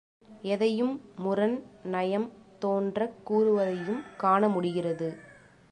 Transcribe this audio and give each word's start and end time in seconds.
எதையும் 0.43 1.01
முரண் 1.15 1.55
நயம் 1.83 2.27
தோன்றக் 2.59 3.17
கூறுவதையும் 3.29 4.01
காண 4.17 4.47
முடிகிறது. 4.47 5.09